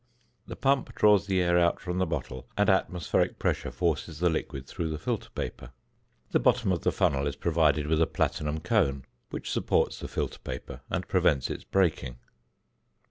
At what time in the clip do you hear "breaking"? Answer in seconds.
11.65-12.17